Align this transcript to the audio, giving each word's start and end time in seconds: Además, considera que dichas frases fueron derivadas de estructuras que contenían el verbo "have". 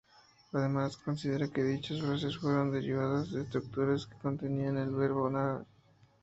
Además, 0.53 0.97
considera 0.97 1.47
que 1.47 1.63
dichas 1.63 2.01
frases 2.01 2.35
fueron 2.35 2.71
derivadas 2.71 3.29
de 3.29 3.43
estructuras 3.43 4.07
que 4.07 4.17
contenían 4.17 4.79
el 4.79 4.95
verbo 4.95 5.27
"have". 5.27 5.65